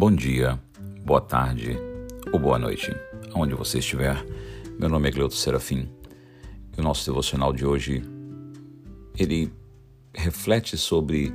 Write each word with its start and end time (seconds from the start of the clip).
Bom 0.00 0.10
dia, 0.10 0.58
boa 1.04 1.20
tarde 1.20 1.76
ou 2.32 2.38
boa 2.38 2.58
noite, 2.58 2.90
onde 3.34 3.54
você 3.54 3.80
estiver. 3.80 4.16
Meu 4.78 4.88
nome 4.88 5.08
é 5.08 5.12
Gleuto 5.12 5.34
Serafim 5.34 5.90
e 6.74 6.80
o 6.80 6.82
nosso 6.82 7.04
devocional 7.04 7.52
de 7.52 7.66
hoje 7.66 8.02
ele 9.18 9.52
reflete 10.14 10.78
sobre 10.78 11.30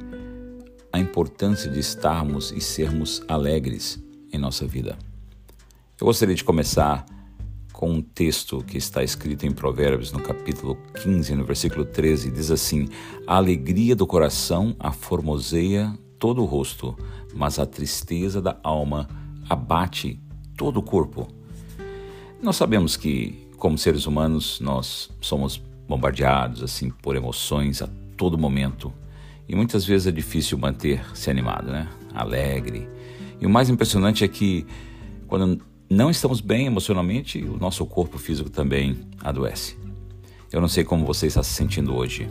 a 0.91 0.97
importância 0.97 1.69
de 1.69 1.79
estarmos 1.79 2.51
e 2.51 2.59
sermos 2.59 3.21
alegres 3.27 4.03
em 4.33 4.39
nossa 4.39 4.65
vida. 4.65 4.97
Eu 6.01 6.07
gostaria 6.07 6.33
de 6.33 6.43
começar 6.43 7.05
com 7.71 7.91
um 7.91 8.01
texto 8.01 8.63
que 8.63 8.79
está 8.79 9.03
escrito 9.03 9.45
em 9.45 9.51
Provérbios, 9.51 10.11
no 10.11 10.23
capítulo 10.23 10.75
15, 11.03 11.35
no 11.35 11.45
versículo 11.45 11.85
13, 11.85 12.31
diz 12.31 12.49
assim: 12.49 12.87
A 13.27 13.35
alegria 13.35 13.95
do 13.95 14.07
coração 14.07 14.75
aformoseia 14.79 15.95
todo 16.17 16.41
o 16.41 16.45
rosto, 16.45 16.97
mas 17.35 17.59
a 17.59 17.65
tristeza 17.65 18.41
da 18.41 18.57
alma 18.63 19.07
abate 19.49 20.19
todo 20.57 20.77
o 20.77 20.83
corpo. 20.83 21.27
Nós 22.41 22.55
sabemos 22.55 22.95
que, 22.97 23.49
como 23.57 23.77
seres 23.77 24.07
humanos, 24.07 24.59
nós 24.59 25.11
somos 25.19 25.61
bombardeados 25.87 26.63
assim 26.63 26.89
por 26.89 27.15
emoções 27.15 27.81
a 27.81 27.89
todo 28.17 28.37
momento 28.37 28.91
e 29.47 29.55
muitas 29.55 29.85
vezes 29.85 30.07
é 30.07 30.11
difícil 30.11 30.57
manter-se 30.57 31.29
animado, 31.29 31.71
né? 31.71 31.87
Alegre. 32.13 32.87
E 33.39 33.45
o 33.45 33.49
mais 33.49 33.69
impressionante 33.69 34.23
é 34.23 34.27
que 34.27 34.65
quando 35.27 35.61
não 35.89 36.09
estamos 36.09 36.41
bem 36.41 36.65
emocionalmente, 36.65 37.43
o 37.43 37.57
nosso 37.57 37.85
corpo 37.85 38.17
físico 38.17 38.49
também 38.49 38.97
adoece. 39.21 39.77
Eu 40.51 40.61
não 40.61 40.67
sei 40.67 40.83
como 40.83 41.05
você 41.05 41.27
está 41.27 41.43
se 41.43 41.53
sentindo 41.53 41.93
hoje. 41.93 42.27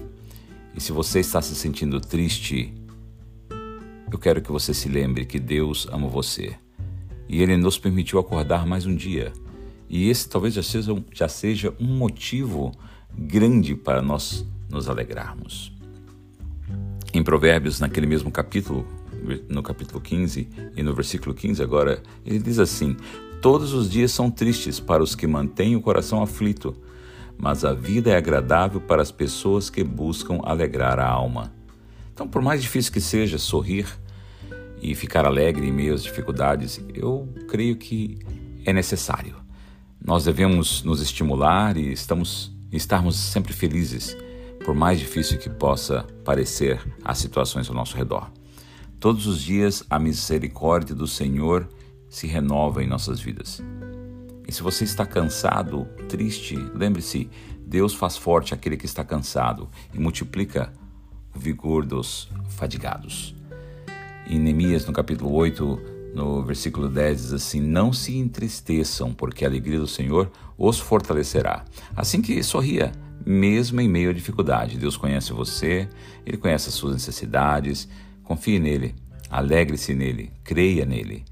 E 0.74 0.80
se 0.80 0.90
você 0.90 1.20
está 1.20 1.40
se 1.40 1.54
sentindo 1.54 2.00
triste, 2.00 2.74
eu 4.14 4.18
quero 4.18 4.40
que 4.40 4.52
você 4.52 4.72
se 4.72 4.88
lembre 4.88 5.24
que 5.24 5.40
Deus 5.40 5.88
ama 5.90 6.06
você. 6.06 6.54
E 7.28 7.42
Ele 7.42 7.56
nos 7.56 7.76
permitiu 7.76 8.20
acordar 8.20 8.64
mais 8.64 8.86
um 8.86 8.94
dia. 8.94 9.32
E 9.90 10.08
esse 10.08 10.28
talvez 10.28 10.54
já 10.54 10.62
seja, 10.62 11.04
já 11.12 11.26
seja 11.26 11.74
um 11.80 11.96
motivo 11.96 12.70
grande 13.12 13.74
para 13.74 14.00
nós 14.00 14.46
nos 14.70 14.88
alegrarmos. 14.88 15.72
Em 17.12 17.24
Provérbios, 17.24 17.80
naquele 17.80 18.06
mesmo 18.06 18.30
capítulo, 18.30 18.86
no 19.48 19.64
capítulo 19.64 20.00
15 20.00 20.48
e 20.76 20.82
no 20.84 20.94
versículo 20.94 21.34
15 21.34 21.60
agora, 21.60 22.00
ele 22.24 22.38
diz 22.38 22.60
assim: 22.60 22.96
Todos 23.42 23.72
os 23.72 23.90
dias 23.90 24.12
são 24.12 24.30
tristes 24.30 24.78
para 24.78 25.02
os 25.02 25.16
que 25.16 25.26
mantêm 25.26 25.74
o 25.74 25.80
coração 25.80 26.22
aflito, 26.22 26.72
mas 27.36 27.64
a 27.64 27.74
vida 27.74 28.10
é 28.10 28.16
agradável 28.16 28.80
para 28.80 29.02
as 29.02 29.10
pessoas 29.10 29.68
que 29.68 29.82
buscam 29.82 30.38
alegrar 30.44 31.00
a 31.00 31.08
alma. 31.08 31.52
Então, 32.12 32.28
por 32.28 32.40
mais 32.40 32.62
difícil 32.62 32.92
que 32.92 33.00
seja 33.00 33.38
sorrir 33.38 34.03
e 34.84 34.94
ficar 34.94 35.24
alegre 35.24 35.66
em 35.66 35.72
meio 35.72 35.94
às 35.94 36.02
dificuldades, 36.02 36.78
eu 36.92 37.26
creio 37.48 37.74
que 37.74 38.18
é 38.66 38.72
necessário. 38.72 39.34
Nós 40.04 40.24
devemos 40.24 40.82
nos 40.82 41.00
estimular 41.00 41.78
e 41.78 41.90
estamos, 41.90 42.54
estarmos 42.70 43.16
sempre 43.16 43.54
felizes, 43.54 44.14
por 44.62 44.74
mais 44.74 44.98
difícil 44.98 45.38
que 45.38 45.48
possa 45.48 46.02
parecer 46.22 46.78
as 47.02 47.16
situações 47.16 47.66
ao 47.66 47.74
nosso 47.74 47.96
redor. 47.96 48.30
Todos 49.00 49.26
os 49.26 49.40
dias 49.40 49.82
a 49.88 49.98
misericórdia 49.98 50.94
do 50.94 51.06
Senhor 51.06 51.66
se 52.10 52.26
renova 52.26 52.84
em 52.84 52.86
nossas 52.86 53.20
vidas. 53.20 53.62
E 54.46 54.52
se 54.52 54.62
você 54.62 54.84
está 54.84 55.06
cansado, 55.06 55.88
triste, 56.10 56.56
lembre-se: 56.74 57.30
Deus 57.66 57.94
faz 57.94 58.18
forte 58.18 58.52
aquele 58.52 58.76
que 58.76 58.84
está 58.84 59.02
cansado 59.02 59.70
e 59.94 59.98
multiplica 59.98 60.70
o 61.34 61.38
vigor 61.38 61.86
dos 61.86 62.28
fadigados. 62.50 63.34
Em 64.26 64.38
Neemias, 64.38 64.86
no 64.86 64.92
capítulo 64.92 65.32
8, 65.32 65.80
no 66.14 66.42
versículo 66.42 66.88
10, 66.88 67.20
diz 67.20 67.32
assim: 67.32 67.60
Não 67.60 67.92
se 67.92 68.16
entristeçam, 68.16 69.12
porque 69.12 69.44
a 69.44 69.48
alegria 69.48 69.78
do 69.78 69.86
Senhor 69.86 70.30
os 70.56 70.78
fortalecerá. 70.78 71.64
Assim 71.94 72.22
que 72.22 72.42
sorria, 72.42 72.92
mesmo 73.26 73.80
em 73.80 73.88
meio 73.88 74.10
à 74.10 74.12
dificuldade. 74.12 74.78
Deus 74.78 74.96
conhece 74.96 75.32
você, 75.32 75.88
Ele 76.24 76.38
conhece 76.38 76.68
as 76.68 76.74
suas 76.74 76.94
necessidades. 76.94 77.88
Confie 78.22 78.58
nele, 78.58 78.94
alegre-se 79.28 79.94
nele, 79.94 80.32
creia 80.42 80.86
nele. 80.86 81.24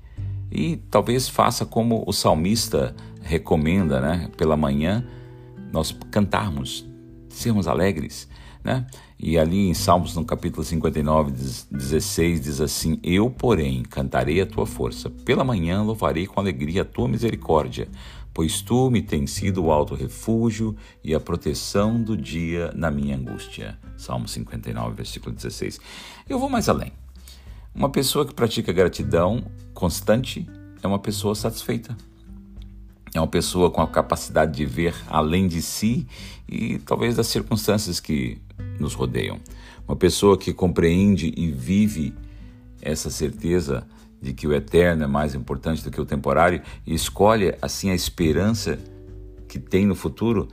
E 0.51 0.77
talvez 0.91 1.29
faça 1.29 1.65
como 1.65 2.05
o 2.07 2.13
salmista 2.13 2.95
recomenda, 3.23 4.01
né? 4.01 4.29
Pela 4.37 4.57
manhã 4.57 5.03
nós 5.73 5.97
cantarmos, 6.11 6.87
sermos 7.31 7.67
alegres, 7.67 8.29
né? 8.63 8.87
E 9.19 9.39
ali 9.39 9.69
em 9.69 9.75
Salmos, 9.75 10.15
no 10.15 10.25
capítulo 10.25 10.65
59, 10.65 11.33
16, 11.71 12.41
diz 12.41 12.61
assim: 12.61 12.99
Eu, 13.03 13.31
porém, 13.31 13.83
cantarei 13.83 14.41
a 14.41 14.47
tua 14.47 14.67
força. 14.67 15.11
Pela 15.11 15.45
manhã 15.45 15.83
louvarei 15.83 16.27
com 16.27 16.41
alegria 16.41 16.83
a 16.83 16.85
tua 16.85 17.09
misericórdia, 17.09 17.89
pois 18.33 18.63
tu 18.63 18.91
me 18.91 19.03
tens 19.03 19.31
sido 19.31 19.65
o 19.65 19.71
alto 19.71 19.95
refúgio 19.95 20.77
e 21.05 21.15
a 21.15 21.21
proteção 21.21 22.03
do 22.03 22.17
dia 22.17 22.73
na 22.75 22.91
minha 22.91 23.17
angústia. 23.17 23.79
Salmo 23.97 24.27
59, 24.27 24.95
versículo 24.95 25.35
16. 25.35 25.81
Eu 26.29 26.39
vou 26.39 26.49
mais 26.49 26.69
além. 26.69 26.93
Uma 27.75 27.89
pessoa 27.89 28.27
que 28.27 28.35
pratica 28.35 28.73
gratidão 28.73 29.45
constante 29.73 30.47
é 30.83 30.87
uma 30.87 30.99
pessoa 30.99 31.35
satisfeita. 31.35 31.97
É 33.15 33.21
uma 33.21 33.29
pessoa 33.29 33.71
com 33.71 33.83
a 33.83 33.87
capacidade 33.87 34.53
de 34.57 34.65
ver 34.65 34.95
além 35.07 35.47
de 35.47 35.61
si 35.61 36.07
e 36.49 36.79
talvez 36.79 37.15
das 37.15 37.27
circunstâncias 37.27 38.01
que 38.01 38.39
nos 38.83 38.95
rodeiam. 38.95 39.41
Uma 39.87 39.97
pessoa 39.97 40.37
que 40.37 40.53
compreende 40.53 41.33
e 41.37 41.51
vive 41.51 42.15
essa 42.81 43.09
certeza 43.09 43.87
de 44.21 44.33
que 44.33 44.47
o 44.47 44.53
eterno 44.53 45.05
é 45.05 45.07
mais 45.07 45.35
importante 45.35 45.83
do 45.83 45.91
que 45.91 46.01
o 46.01 46.05
temporário 46.05 46.63
e 46.87 46.95
escolhe 46.95 47.55
assim 47.61 47.91
a 47.91 47.95
esperança 47.95 48.79
que 49.49 49.59
tem 49.59 49.87
no 49.87 49.95
futuro, 49.95 50.49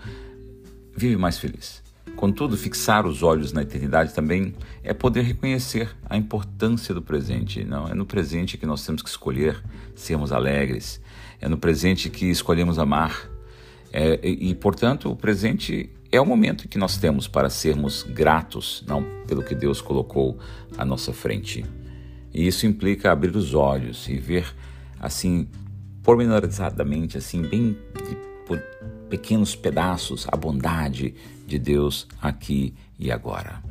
vive 0.95 1.15
mais 1.15 1.37
feliz. 1.37 1.81
Contudo, 2.15 2.57
fixar 2.57 3.05
os 3.05 3.23
olhos 3.23 3.53
na 3.53 3.61
eternidade 3.61 4.13
também 4.13 4.53
é 4.83 4.93
poder 4.93 5.21
reconhecer 5.21 5.95
a 6.09 6.17
importância 6.17 6.93
do 6.93 7.01
presente. 7.01 7.63
Não 7.63 7.87
é 7.87 7.93
no 7.93 8.05
presente 8.05 8.57
que 8.57 8.65
nós 8.65 8.85
temos 8.85 9.01
que 9.01 9.09
escolher 9.09 9.63
sermos 9.95 10.31
alegres. 10.31 10.99
É 11.39 11.47
no 11.47 11.57
presente 11.57 12.09
que 12.09 12.25
escolhemos 12.25 12.77
amar. 12.77 13.29
É, 13.93 14.19
e, 14.21 14.53
portanto, 14.53 15.09
o 15.09 15.15
presente 15.15 15.89
é 16.11 16.19
o 16.19 16.25
momento 16.25 16.67
que 16.67 16.77
nós 16.77 16.97
temos 16.97 17.27
para 17.27 17.49
sermos 17.49 18.03
gratos, 18.03 18.83
não 18.87 19.03
pelo 19.27 19.43
que 19.43 19.53
Deus 19.53 19.81
colocou 19.81 20.39
à 20.77 20.83
nossa 20.83 21.13
frente. 21.13 21.65
E 22.33 22.47
isso 22.47 22.65
implica 22.65 23.11
abrir 23.11 23.35
os 23.35 23.53
olhos 23.53 24.07
e 24.07 24.17
ver 24.17 24.45
assim 24.99 25.47
pormenorizadamente, 26.03 27.17
assim 27.17 27.41
bem 27.41 27.77
de, 28.07 28.15
por 28.45 28.59
pequenos 29.09 29.55
pedaços 29.55 30.27
a 30.31 30.35
bondade 30.35 31.13
de 31.45 31.59
Deus 31.59 32.07
aqui 32.21 32.73
e 32.97 33.11
agora. 33.11 33.61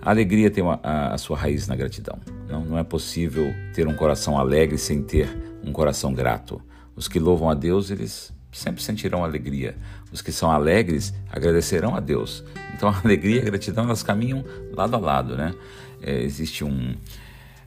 A 0.00 0.10
alegria 0.10 0.50
tem 0.50 0.62
uma, 0.62 0.80
a, 0.82 1.14
a, 1.14 1.18
sua 1.18 1.36
raiz 1.36 1.68
na 1.68 1.76
gratidão. 1.76 2.18
Não, 2.48 2.64
não 2.64 2.78
é 2.78 2.84
possível 2.84 3.52
ter 3.72 3.86
um 3.86 3.94
coração 3.94 4.38
alegre 4.38 4.76
sem 4.76 5.02
ter 5.02 5.28
um 5.64 5.72
coração 5.72 6.12
grato. 6.12 6.60
Os 6.96 7.06
que 7.06 7.20
louvam 7.20 7.48
a 7.48 7.54
Deus, 7.54 7.90
eles 7.90 8.32
sempre 8.52 8.82
sentirão 8.82 9.24
alegria. 9.24 9.74
Os 10.12 10.20
que 10.20 10.30
são 10.30 10.50
alegres 10.50 11.14
agradecerão 11.30 11.96
a 11.96 12.00
Deus. 12.00 12.44
Então 12.74 12.88
a 12.92 13.00
alegria 13.02 13.36
e 13.36 13.40
a 13.40 13.44
gratidão 13.44 13.84
elas 13.84 14.02
caminham 14.02 14.44
lado 14.72 14.94
a 14.94 14.98
lado, 14.98 15.36
né? 15.36 15.54
É, 16.02 16.22
existe 16.22 16.64
um 16.64 16.94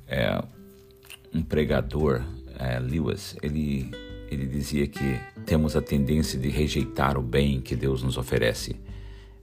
é, 0.08 0.42
um 1.34 1.42
pregador, 1.42 2.22
é, 2.60 2.80
Lewis, 2.80 3.36
ele 3.42 3.92
ele 4.30 4.48
dizia 4.48 4.88
que 4.88 5.20
temos 5.46 5.76
a 5.76 5.82
tendência 5.82 6.38
de 6.38 6.50
rejeitar 6.50 7.18
o 7.18 7.22
bem 7.22 7.62
que 7.62 7.76
Deus 7.76 8.02
nos 8.02 8.18
oferece. 8.18 8.76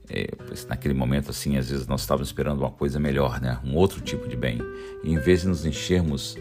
É, 0.09 0.27
naquele 0.67 0.93
momento, 0.93 1.31
assim, 1.31 1.57
às 1.57 1.69
vezes 1.69 1.87
nós 1.87 2.01
estávamos 2.01 2.27
esperando 2.27 2.59
uma 2.59 2.69
coisa 2.69 2.99
melhor, 2.99 3.39
né? 3.39 3.59
um 3.63 3.75
outro 3.75 4.01
tipo 4.01 4.27
de 4.27 4.35
bem. 4.35 4.59
E 5.01 5.13
em 5.13 5.17
vez 5.17 5.41
de 5.41 5.47
nos 5.47 5.65
enchermos 5.65 6.37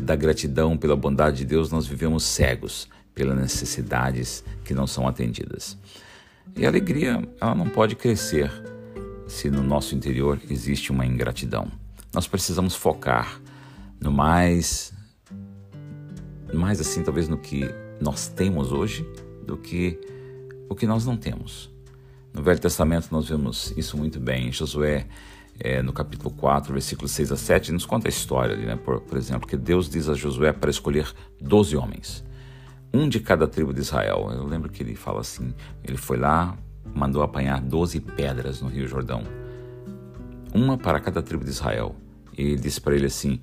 da 0.00 0.14
gratidão 0.14 0.76
pela 0.76 0.94
bondade 0.94 1.38
de 1.38 1.44
Deus, 1.44 1.72
nós 1.72 1.86
vivemos 1.86 2.22
cegos 2.22 2.88
pelas 3.14 3.36
necessidades 3.36 4.44
que 4.64 4.74
não 4.74 4.86
são 4.86 5.06
atendidas. 5.06 5.76
E 6.56 6.64
a 6.64 6.68
alegria, 6.68 7.26
ela 7.40 7.54
não 7.54 7.68
pode 7.68 7.96
crescer 7.96 8.50
se 9.26 9.50
no 9.50 9.62
nosso 9.62 9.94
interior 9.94 10.40
existe 10.50 10.90
uma 10.90 11.06
ingratidão. 11.06 11.70
Nós 12.12 12.26
precisamos 12.26 12.74
focar 12.74 13.40
no 14.00 14.12
mais 14.12 14.92
mais 16.52 16.80
assim, 16.80 17.02
talvez 17.02 17.28
no 17.28 17.38
que 17.38 17.64
nós 17.98 18.28
temos 18.28 18.72
hoje 18.72 19.08
do 19.46 19.56
que 19.56 19.98
o 20.68 20.74
que 20.74 20.86
nós 20.86 21.06
não 21.06 21.16
temos. 21.16 21.70
No 22.32 22.42
Velho 22.42 22.60
Testamento 22.60 23.08
nós 23.10 23.28
vemos 23.28 23.72
isso 23.76 23.96
muito 23.96 24.20
bem. 24.20 24.48
Em 24.48 24.52
Josué, 24.52 25.06
é, 25.58 25.82
no 25.82 25.92
capítulo 25.92 26.30
4, 26.30 26.72
versículos 26.72 27.12
6 27.12 27.32
a 27.32 27.36
7, 27.36 27.72
nos 27.72 27.86
conta 27.86 28.08
a 28.08 28.10
história 28.10 28.54
ali, 28.54 28.66
né? 28.66 28.76
Por, 28.76 29.00
por 29.00 29.16
exemplo, 29.16 29.46
que 29.46 29.56
Deus 29.56 29.88
diz 29.88 30.08
a 30.08 30.14
Josué 30.14 30.52
para 30.52 30.70
escolher 30.70 31.10
12 31.40 31.76
homens, 31.76 32.24
um 32.92 33.08
de 33.08 33.20
cada 33.20 33.46
tribo 33.48 33.72
de 33.72 33.80
Israel. 33.80 34.30
Eu 34.32 34.44
lembro 34.44 34.70
que 34.70 34.82
ele 34.82 34.94
fala 34.94 35.20
assim: 35.20 35.54
ele 35.82 35.96
foi 35.96 36.16
lá, 36.16 36.56
mandou 36.94 37.22
apanhar 37.22 37.60
12 37.60 38.00
pedras 38.00 38.60
no 38.60 38.68
Rio 38.68 38.86
Jordão, 38.86 39.24
uma 40.54 40.76
para 40.76 41.00
cada 41.00 41.22
tribo 41.22 41.44
de 41.44 41.50
Israel. 41.50 41.94
E 42.36 42.42
ele 42.42 42.56
disse 42.56 42.80
para 42.80 42.94
ele 42.94 43.06
assim: 43.06 43.40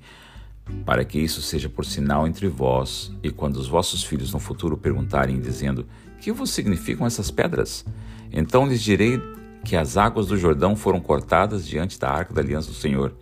para 0.84 1.04
que 1.04 1.18
isso 1.18 1.42
seja 1.42 1.68
por 1.68 1.84
sinal 1.84 2.26
entre 2.26 2.48
vós, 2.48 3.12
e 3.22 3.30
quando 3.30 3.56
os 3.56 3.68
vossos 3.68 4.04
filhos 4.04 4.32
no 4.32 4.38
futuro 4.38 4.76
perguntarem, 4.76 5.40
dizendo: 5.40 5.86
Que 6.20 6.32
vos 6.32 6.50
significam 6.50 7.06
essas 7.06 7.30
pedras? 7.30 7.84
Então 8.32 8.66
lhes 8.66 8.82
direi 8.82 9.20
que 9.64 9.76
as 9.76 9.96
águas 9.96 10.28
do 10.28 10.36
Jordão 10.36 10.74
foram 10.74 11.00
cortadas 11.00 11.66
diante 11.66 11.98
da 11.98 12.08
arca 12.08 12.32
da 12.32 12.40
aliança 12.40 12.68
do 12.68 12.74
Senhor. 12.74 13.14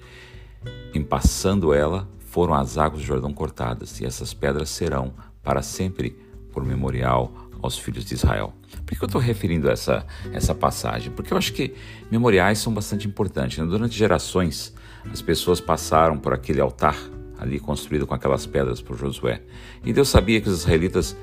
Em 0.95 1.03
passando 1.03 1.73
ela, 1.73 2.09
foram 2.19 2.55
as 2.55 2.77
águas 2.77 3.01
do 3.01 3.07
Jordão 3.07 3.33
cortadas, 3.33 4.01
e 4.01 4.07
essas 4.07 4.35
pedras 4.35 4.69
serão 4.69 5.13
para 5.43 5.62
sempre 5.62 6.17
por 6.52 6.64
memorial 6.64 7.32
aos 7.61 7.79
filhos 7.79 8.05
de 8.05 8.14
Israel. 8.14 8.52
Por 8.85 8.96
que 8.96 9.02
eu 9.02 9.06
estou 9.06 9.20
referindo 9.20 9.69
essa, 9.70 10.06
essa 10.32 10.55
passagem? 10.55 11.12
Porque 11.12 11.32
eu 11.32 11.38
acho 11.38 11.52
que 11.52 11.75
memoriais 12.11 12.58
são 12.58 12.73
bastante 12.73 13.06
importantes. 13.06 13.58
Né? 13.58 13.64
Durante 13.64 13.96
gerações, 13.96 14.75
as 15.11 15.20
pessoas 15.20 15.61
passaram 15.61 16.19
por 16.19 16.32
aquele 16.32 16.61
altar 16.61 16.96
ali 17.38 17.58
construído 17.61 18.06
com 18.06 18.14
aquelas 18.14 18.46
pedras 18.46 18.81
por 18.81 18.96
Josué. 18.96 19.43
E 19.85 19.93
Deus 19.93 20.08
sabia 20.08 20.40
que 20.40 20.49
os 20.49 20.61
israelitas, 20.61 21.17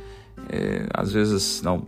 é, 0.49 0.87
às 0.93 1.11
vezes, 1.11 1.61
não 1.61 1.85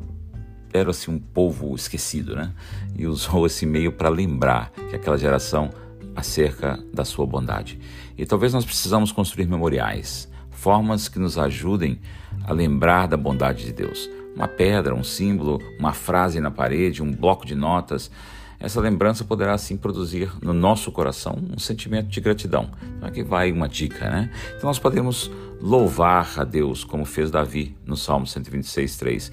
era 0.73 0.91
assim 0.91 1.11
um 1.11 1.19
povo 1.19 1.73
esquecido, 1.75 2.35
né? 2.35 2.53
E 2.95 3.07
usou 3.07 3.45
esse 3.47 3.65
meio 3.65 3.91
para 3.91 4.09
lembrar 4.09 4.71
que 4.89 4.95
aquela 4.95 5.17
geração 5.17 5.69
acerca 6.15 6.79
da 6.93 7.05
sua 7.05 7.25
bondade. 7.25 7.79
E 8.17 8.25
talvez 8.25 8.53
nós 8.53 8.65
precisamos 8.65 9.11
construir 9.11 9.45
memoriais, 9.45 10.29
formas 10.57 11.07
que 11.07 11.19
nos 11.19 11.37
ajudem 11.37 11.99
a 12.43 12.51
lembrar 12.51 13.07
da 13.07 13.15
bondade 13.15 13.63
de 13.63 13.71
Deus. 13.71 14.09
Uma 14.35 14.47
pedra, 14.47 14.93
um 14.93 15.03
símbolo, 15.03 15.61
uma 15.79 15.93
frase 15.93 16.39
na 16.39 16.51
parede, 16.51 17.01
um 17.01 17.13
bloco 17.13 17.45
de 17.45 17.55
notas. 17.55 18.11
Essa 18.59 18.81
lembrança 18.81 19.23
poderá 19.23 19.53
assim 19.53 19.77
produzir 19.77 20.31
no 20.41 20.53
nosso 20.53 20.91
coração 20.91 21.37
um 21.55 21.59
sentimento 21.59 22.09
de 22.09 22.19
gratidão. 22.19 22.71
Então 22.97 23.07
aqui 23.07 23.23
vai 23.23 23.51
uma 23.51 23.69
dica, 23.69 24.09
né? 24.09 24.31
Então 24.55 24.67
nós 24.67 24.79
podemos 24.79 25.31
louvar 25.61 26.39
a 26.39 26.43
Deus 26.43 26.83
como 26.83 27.05
fez 27.05 27.31
Davi 27.31 27.75
no 27.85 27.95
Salmo 27.95 28.25
126, 28.25 28.97
3 28.97 29.31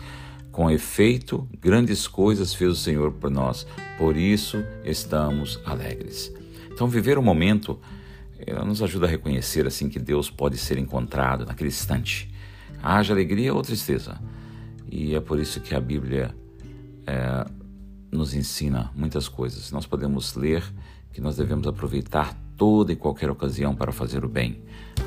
com 0.52 0.70
efeito, 0.70 1.48
grandes 1.60 2.06
coisas 2.06 2.54
fez 2.54 2.70
o 2.70 2.76
Senhor 2.76 3.10
por 3.10 3.28
nós, 3.28 3.66
por 3.98 4.16
isso 4.16 4.64
estamos 4.84 5.58
alegres. 5.64 6.32
Então, 6.70 6.86
viver 6.86 7.18
o 7.18 7.22
momento 7.22 7.76
nos 8.66 8.82
ajuda 8.82 9.06
a 9.06 9.08
reconhecer 9.08 9.66
assim 9.66 9.88
que 9.88 9.98
Deus 9.98 10.30
pode 10.30 10.58
ser 10.58 10.78
encontrado 10.78 11.44
naquele 11.44 11.68
instante. 11.68 12.32
Haja 12.82 13.12
alegria 13.12 13.54
ou 13.54 13.62
tristeza. 13.62 14.20
E 14.90 15.14
é 15.14 15.20
por 15.20 15.38
isso 15.38 15.60
que 15.60 15.74
a 15.74 15.80
Bíblia 15.80 16.34
é, 17.06 17.46
nos 18.10 18.34
ensina 18.34 18.90
muitas 18.94 19.28
coisas. 19.28 19.70
Nós 19.70 19.86
podemos 19.86 20.34
ler 20.34 20.62
que 21.12 21.20
nós 21.20 21.36
devemos 21.36 21.66
aproveitar 21.66 22.34
toda 22.56 22.92
e 22.92 22.96
qualquer 22.96 23.30
ocasião 23.30 23.74
para 23.74 23.92
fazer 23.92 24.24
o 24.24 24.28
bem, 24.28 24.62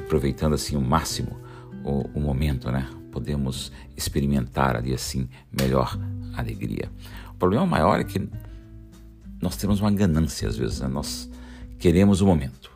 aproveitando 0.06 0.54
assim 0.54 0.76
o 0.76 0.82
máximo 0.82 1.38
o, 1.84 2.02
o 2.14 2.20
momento, 2.20 2.70
né? 2.72 2.90
podemos 3.12 3.72
experimentar 3.96 4.76
ali 4.76 4.94
assim 4.94 5.28
melhor 5.52 5.98
alegria. 6.36 6.92
O 7.32 7.36
problema 7.36 7.66
maior 7.66 8.00
é 8.00 8.04
que 8.04 8.30
nós 9.42 9.56
temos 9.56 9.80
uma 9.80 9.92
ganância 9.92 10.48
às 10.48 10.58
vezes, 10.58 10.82
né? 10.82 10.88
nós 10.88 11.30
queremos 11.80 12.22
o 12.22 12.26
um 12.26 12.28
momento. 12.28 12.72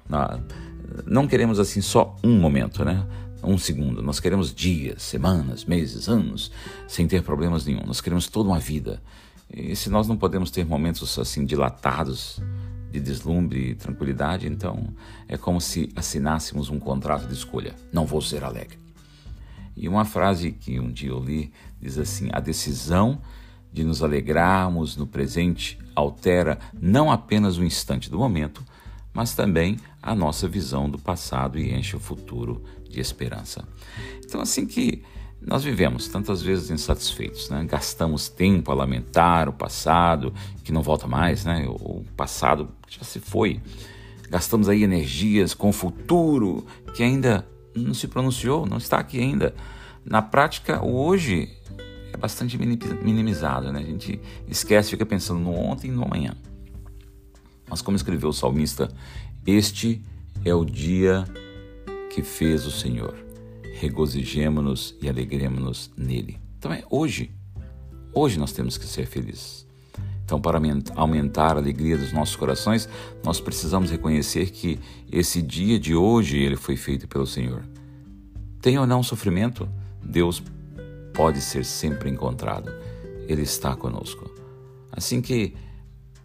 Não 1.06 1.28
queremos 1.28 1.60
assim 1.60 1.82
só 1.82 2.16
um 2.24 2.40
momento, 2.40 2.84
né? 2.84 3.06
Um 3.44 3.58
segundo. 3.58 4.02
Nós 4.02 4.20
queremos 4.20 4.54
dias, 4.54 5.02
semanas, 5.02 5.66
meses, 5.66 6.08
anos, 6.08 6.52
sem 6.88 7.08
ter 7.08 7.24
problemas 7.24 7.66
nenhum. 7.66 7.86
Nós 7.86 8.02
queremos 8.02 8.28
toda 8.28 8.50
uma 8.50 8.60
vida. 8.60 9.02
E 9.52 9.76
se 9.76 9.90
nós 9.90 10.08
não 10.08 10.16
podemos 10.16 10.52
ter 10.52 10.66
momentos 10.66 11.18
assim 11.18 11.46
dilatados 11.46 12.40
de 12.92 13.00
deslumbre 13.00 13.72
e 13.72 13.76
tranquilidade, 13.76 14.48
então 14.48 14.94
é 15.28 15.38
como 15.38 15.60
se 15.60 15.90
assinássemos 15.96 16.70
um 16.70 16.78
contrato 16.78 17.28
de 17.28 17.34
escolha. 17.34 17.74
Não 17.92 18.06
vou 18.06 18.22
ser 18.22 18.44
alegre. 18.44 18.78
E 19.76 19.88
uma 19.88 20.06
frase 20.06 20.52
que 20.52 20.80
um 20.80 20.92
dia 20.92 21.10
eu 21.10 21.24
li 21.24 21.52
diz 21.82 21.98
assim: 21.98 22.30
a 22.32 22.40
decisão 22.40 23.22
de 23.72 23.84
nos 23.84 24.04
alegrarmos 24.04 24.98
no 24.98 25.08
presente 25.08 25.80
altera 25.96 26.60
não 26.74 27.12
apenas 27.12 27.58
o 27.58 27.64
instante 27.64 28.10
do 28.10 28.20
momento, 28.20 28.64
mas 29.14 29.34
também 29.34 29.78
a 30.02 30.16
nossa 30.16 30.48
visão 30.48 30.90
do 30.90 30.98
passado 30.98 31.60
e 31.60 31.74
enche 31.74 31.96
o 31.96 32.00
futuro 32.00 32.64
de 32.90 33.00
esperança. 33.00 33.68
Então, 34.26 34.42
assim 34.42 34.66
que 34.66 35.04
nós 35.42 35.64
vivemos 35.64 36.08
tantas 36.08 36.42
vezes 36.42 36.70
insatisfeitos, 36.70 37.50
né? 37.50 37.66
gastamos 37.68 38.30
tempo 38.30 38.72
a 38.72 38.76
lamentar 38.76 39.50
o 39.50 39.54
passado, 39.54 40.34
que 40.64 40.72
não 40.72 40.84
volta 40.84 41.08
mais, 41.08 41.44
né? 41.44 41.66
o 41.68 42.06
passado 42.16 42.70
já 42.88 43.04
se 43.04 43.20
foi. 43.20 43.60
Gastamos 44.30 44.70
aí 44.70 44.84
energias 44.84 45.54
com 45.54 45.70
o 45.70 45.74
futuro 45.74 46.66
que 46.94 47.04
ainda 47.04 47.46
não 47.76 47.94
se 47.94 48.08
pronunciou, 48.08 48.66
não 48.66 48.78
está 48.78 48.98
aqui 48.98 49.20
ainda. 49.20 49.54
Na 50.06 50.22
prática, 50.22 50.84
o 50.84 50.96
hoje 50.96 51.50
é 52.14 52.18
bastante 52.18 52.58
minimizado, 52.58 53.72
né? 53.72 53.80
A 53.80 53.86
gente 53.86 54.22
esquece, 54.48 54.92
fica 54.92 55.06
pensando 55.06 55.40
no 55.40 55.54
ontem 55.54 55.88
e 55.90 55.92
no 55.92 56.04
amanhã. 56.04 56.36
Mas 57.72 57.82
como 57.82 57.96
escreveu 57.96 58.30
o 58.30 58.34
salmista, 58.34 58.92
este 59.48 60.04
é 60.44 60.54
o 60.54 60.66
dia 60.66 61.24
que 62.14 62.22
fez 62.22 62.66
o 62.66 62.72
Senhor. 62.72 63.16
Regozijemo-nos 63.80 64.94
e 65.02 65.08
alegremos-nos 65.08 65.90
nele. 65.96 66.38
Então 66.60 66.74
é 66.74 66.84
hoje. 66.90 67.32
Hoje 68.14 68.38
nós 68.38 68.52
temos 68.52 68.78
que 68.78 68.86
ser 68.86 69.08
felizes. 69.08 69.66
Então, 70.26 70.40
para 70.40 70.62
aumentar 70.96 71.56
a 71.56 71.60
alegria 71.60 71.98
dos 71.98 72.14
nossos 72.14 72.36
corações, 72.36 72.88
nós 73.24 73.40
precisamos 73.40 73.90
reconhecer 73.90 74.50
que 74.50 74.80
esse 75.12 75.42
dia 75.42 75.80
de 75.80 75.96
hoje 75.96 76.38
ele 76.38 76.56
foi 76.58 76.76
feito 76.76 77.08
pelo 77.08 77.26
Senhor. 77.26 77.64
Tem 78.62 78.78
ou 78.78 78.86
não 78.86 79.02
sofrimento, 79.02 79.68
Deus 80.04 80.44
pode 81.14 81.42
ser 81.42 81.66
sempre 81.66 82.10
encontrado. 82.10 82.72
Ele 83.28 83.42
está 83.42 83.76
conosco. 83.76 84.30
Assim 84.92 85.22
que 85.22 85.54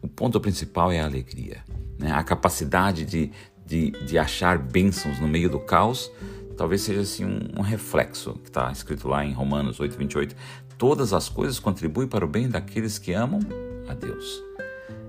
o 0.07 0.09
ponto 0.09 0.41
principal 0.41 0.93
é 0.93 1.01
a 1.01 1.05
alegria, 1.05 1.65
né? 1.99 2.13
a 2.13 2.23
capacidade 2.23 3.05
de, 3.05 3.33
de, 3.67 3.91
de 3.91 4.17
achar 4.17 4.57
bênçãos 4.57 5.19
no 5.19 5.27
meio 5.27 5.51
do 5.51 5.59
caos. 5.59 6.11
Talvez 6.57 6.83
seja 6.83 7.01
assim 7.01 7.25
um, 7.25 7.59
um 7.59 7.61
reflexo 7.61 8.35
que 8.35 8.49
está 8.49 8.71
escrito 8.71 9.09
lá 9.09 9.25
em 9.25 9.33
Romanos 9.33 9.81
8, 9.81 9.99
28. 9.99 10.37
Todas 10.79 11.13
as 11.13 11.29
coisas 11.29 11.59
contribuem 11.59 12.07
para 12.07 12.25
o 12.25 12.29
bem 12.29 12.49
daqueles 12.49 12.99
que 12.99 13.13
amam 13.13 13.41
a 13.89 13.95
Deus. 13.95 14.43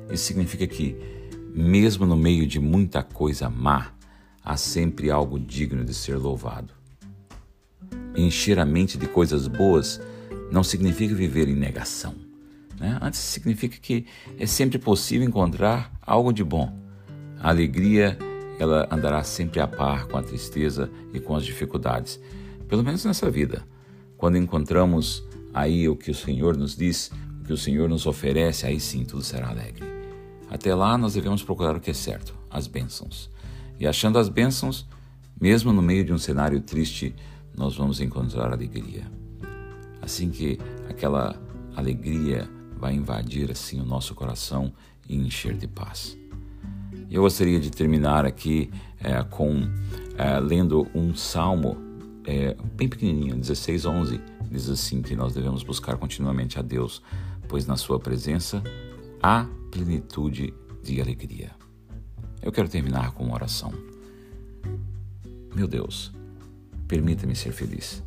Isso 0.10 0.26
significa 0.26 0.66
que, 0.66 0.98
mesmo 1.54 2.06
no 2.06 2.18
meio 2.18 2.48
de 2.48 2.60
muita 2.60 3.04
coisa 3.04 3.50
má, 3.50 3.92
há 4.44 4.58
sempre 4.58 5.12
algo 5.12 5.40
digno 5.40 5.86
de 5.86 5.94
ser 5.94 6.16
louvado. 6.16 6.74
Encher 8.16 8.58
a 8.58 8.66
mente 8.66 8.98
de 8.98 9.06
coisas 9.06 9.48
boas 9.48 10.02
não 10.52 10.64
significa 10.64 11.14
viver 11.14 11.48
em 11.48 11.56
negação. 11.56 12.27
Né? 12.80 12.98
Antes 13.02 13.20
significa 13.20 13.78
que 13.78 14.06
é 14.38 14.46
sempre 14.46 14.78
possível 14.78 15.28
encontrar 15.28 15.92
algo 16.02 16.32
de 16.32 16.44
bom. 16.44 16.72
A 17.40 17.50
alegria 17.50 18.18
ela 18.60 18.88
andará 18.92 19.24
sempre 19.24 19.60
a 19.60 19.68
par 19.68 20.08
com 20.08 20.18
a 20.18 20.24
tristeza 20.24 20.90
e 21.14 21.20
com 21.20 21.36
as 21.36 21.46
dificuldades, 21.46 22.20
pelo 22.68 22.84
menos 22.84 23.06
nessa 23.06 23.30
vida. 23.30 23.64
Quando 24.18 24.38
encontramos 24.38 25.24
aí 25.54 25.88
o 25.88 25.96
que 25.96 26.10
o 26.10 26.16
Senhor 26.16 26.58
nos 26.58 26.76
diz, 26.76 27.12
que 27.46 27.54
o 27.54 27.58
Senhor 27.58 27.88
nos 27.88 28.06
oferece, 28.06 28.66
aí 28.66 28.80
sim 28.80 29.06
tudo 29.06 29.24
será 29.24 29.50
alegre. 29.50 29.86
Até 30.50 30.74
lá 30.74 30.98
nós 30.98 31.14
devemos 31.14 31.44
procurar 31.44 31.76
o 31.76 31.80
que 31.80 31.92
é 31.92 31.94
certo, 31.94 32.36
as 32.50 32.68
bênçãos. 32.68 33.30
E 33.80 33.86
achando 33.86 34.18
as 34.18 34.28
bênçãos, 34.28 34.88
mesmo 35.40 35.72
no 35.72 35.82
meio 35.82 36.04
de 36.04 36.12
um 36.12 36.18
cenário 36.18 36.60
triste, 36.62 37.16
nós 37.56 37.76
vamos 37.76 38.02
encontrar 38.02 38.52
alegria. 38.52 39.06
Assim 40.02 40.30
que 40.30 40.58
aquela 40.90 41.40
alegria 41.76 42.50
vai 42.78 42.94
invadir 42.94 43.52
assim 43.52 43.80
o 43.82 43.86
nosso 43.86 44.14
coração 44.16 44.72
e 45.08 45.16
encher 45.16 45.56
de 45.56 45.68
paz. 45.68 46.18
Eu 47.10 47.22
gostaria 47.22 47.60
de 47.60 47.72
terminar 47.72 48.26
aqui 48.26 48.70
é, 49.00 49.24
com 49.24 49.62
é, 50.18 50.40
lendo 50.40 50.88
um 50.94 51.16
salmo 51.16 51.78
é, 52.26 52.56
bem 52.76 52.88
pequenininho, 52.88 53.36
16, 53.36 53.86
11, 53.86 54.22
diz 54.52 54.70
assim 54.70 55.02
que 55.02 55.16
nós 55.16 55.34
devemos 55.34 55.64
buscar 55.64 55.98
continuamente 55.98 56.60
a 56.60 56.62
Deus 56.62 57.02
pois 57.48 57.66
na 57.66 57.78
Sua 57.78 58.00
presença 58.00 58.62
há 59.22 59.48
plenitude 59.72 60.54
de 60.84 61.02
alegria. 61.02 61.52
Eu 62.42 62.52
quero 62.52 62.70
terminar 62.70 63.12
com 63.12 63.24
uma 63.24 63.36
oração. 63.36 63.74
Meu 65.56 65.68
Deus, 65.68 66.12
permita-me 66.88 67.36
ser 67.36 67.52
feliz, 67.52 68.04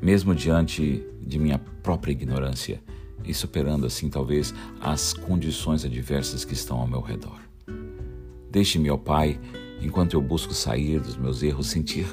mesmo 0.00 0.34
diante 0.34 1.04
de 1.20 1.38
minha 1.38 1.58
própria 1.82 2.12
ignorância 2.12 2.82
e 3.24 3.32
superando 3.32 3.86
assim 3.86 4.08
talvez 4.08 4.54
as 4.80 5.12
condições 5.12 5.84
adversas 5.84 6.44
que 6.44 6.54
estão 6.54 6.78
ao 6.78 6.86
meu 6.86 7.00
redor. 7.00 7.40
Deixe-me, 8.50 8.90
ó 8.90 8.96
Pai, 8.96 9.40
enquanto 9.80 10.14
eu 10.14 10.20
busco 10.20 10.54
sair 10.54 11.00
dos 11.00 11.16
meus 11.16 11.42
erros, 11.42 11.68
sentir 11.68 12.06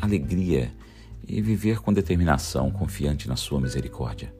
alegria 0.00 0.72
e 1.26 1.40
viver 1.40 1.80
com 1.80 1.92
determinação, 1.92 2.70
confiante 2.70 3.28
na 3.28 3.36
Sua 3.36 3.60
misericórdia. 3.60 4.32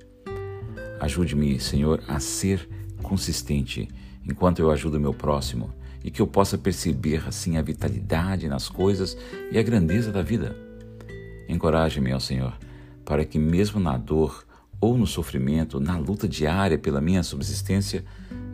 Ajude-me, 1.01 1.59
Senhor, 1.61 2.03
a 2.09 2.21
ser 2.21 2.69
consistente 3.03 3.89
enquanto 4.29 4.61
eu 4.61 4.71
ajudo 4.71 5.01
meu 5.01 5.15
próximo 5.15 5.73
e 6.05 6.11
que 6.11 6.23
eu 6.23 6.27
possa 6.27 6.57
perceber 6.57 7.25
assim 7.27 7.57
a 7.57 7.63
vitalidade 7.63 8.49
nas 8.49 8.69
coisas 8.69 9.17
e 9.51 9.59
a 9.59 9.63
grandeza 9.63 10.13
da 10.13 10.23
vida. 10.23 10.57
Encoraje-me, 11.49 12.13
ó 12.13 12.19
Senhor, 12.19 12.57
para 13.05 13.25
que 13.25 13.39
mesmo 13.39 13.81
na 13.81 13.97
dor 13.97 14.46
ou 14.81 14.97
no 14.97 15.07
sofrimento, 15.07 15.81
na 15.81 15.97
luta 15.97 16.29
diária 16.29 16.79
pela 16.79 17.01
minha 17.01 17.23
subsistência, 17.23 18.05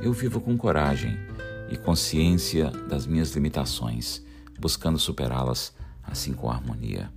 eu 0.01 0.13
viva 0.13 0.41
com 0.41 0.57
coragem 0.57 1.17
e 1.71 1.77
consciência 1.77 2.71
das 2.89 3.07
minhas 3.07 3.33
limitações, 3.33 4.23
buscando 4.59 4.99
superá-las 4.99 5.73
assim 6.03 6.33
com 6.33 6.51
harmonia. 6.51 7.11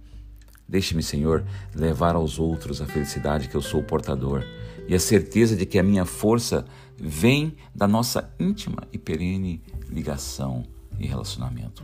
Deixe-me, 0.68 1.04
Senhor, 1.04 1.46
levar 1.74 2.16
aos 2.16 2.40
outros 2.40 2.82
a 2.82 2.86
felicidade 2.86 3.48
que 3.48 3.56
eu 3.56 3.62
sou 3.62 3.84
portador 3.84 4.44
e 4.88 4.96
a 4.96 5.00
certeza 5.00 5.56
de 5.56 5.66
que 5.66 5.78
a 5.78 5.84
minha 5.84 6.06
força 6.06 6.66
vem 6.98 7.56
da 7.74 7.88
nossa 7.88 8.34
íntima 8.40 8.84
e 8.92 8.98
perene 8.98 9.62
ligação 9.90 10.64
e 11.00 11.06
relacionamento. 11.06 11.84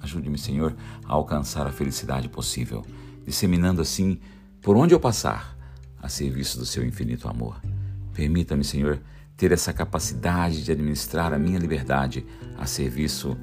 Ajude-me, 0.00 0.38
Senhor, 0.38 0.76
a 1.04 1.12
alcançar 1.12 1.66
a 1.66 1.72
felicidade 1.72 2.28
possível, 2.28 2.84
disseminando 3.24 3.80
assim, 3.80 4.18
por 4.62 4.76
onde 4.76 4.94
eu 4.94 5.00
passar, 5.00 5.57
a 6.00 6.08
serviço 6.08 6.58
do 6.58 6.66
seu 6.66 6.84
infinito 6.84 7.28
amor. 7.28 7.60
Permita-me, 8.12 8.64
Senhor, 8.64 9.00
ter 9.36 9.52
essa 9.52 9.72
capacidade 9.72 10.64
de 10.64 10.72
administrar 10.72 11.32
a 11.32 11.38
minha 11.38 11.58
liberdade 11.58 12.26
a 12.56 12.66
serviço 12.66 13.36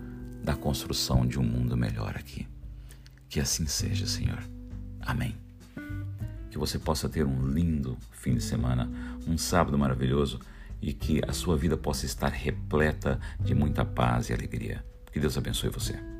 da 0.43 0.55
construção 0.55 1.25
de 1.25 1.39
um 1.39 1.43
mundo 1.43 1.77
melhor 1.77 2.15
aqui. 2.17 2.47
Que 3.29 3.39
assim 3.39 3.65
seja, 3.65 4.05
Senhor. 4.05 4.43
Amém. 5.01 5.35
Que 6.51 6.57
você 6.57 6.77
possa 6.77 7.09
ter 7.09 7.25
um 7.25 7.47
lindo 7.47 7.97
fim 8.11 8.35
de 8.35 8.43
semana, 8.43 8.89
um 9.27 9.37
sábado 9.37 9.77
maravilhoso 9.77 10.39
e 10.81 10.93
que 10.93 11.21
a 11.27 11.33
sua 11.33 11.57
vida 11.57 11.77
possa 11.77 12.05
estar 12.05 12.29
repleta 12.29 13.19
de 13.39 13.55
muita 13.55 13.83
paz 13.83 14.29
e 14.29 14.33
alegria. 14.33 14.83
Que 15.11 15.19
Deus 15.19 15.37
abençoe 15.37 15.69
você. 15.69 16.14